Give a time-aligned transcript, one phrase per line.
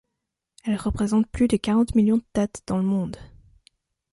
[0.65, 3.17] Elle représente plus de quarante millions de têtes dans le monde.